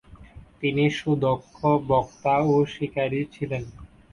[0.61, 1.57] তিনি সুদক্ষ
[1.89, 3.63] বক্তা ও শিকারী ছিলেন।